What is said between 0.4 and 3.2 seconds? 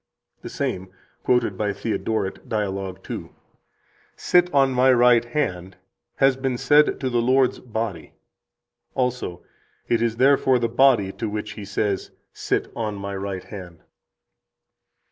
The same, quoted by Theodoret, Dialog 2 (t. 3,